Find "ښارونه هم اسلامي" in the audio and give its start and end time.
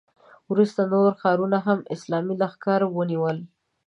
1.21-2.35